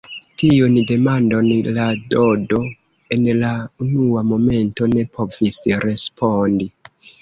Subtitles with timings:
[0.41, 2.63] Tiun demandon la Dodo
[3.19, 3.53] en la
[3.87, 6.75] unua momento ne povis respondi.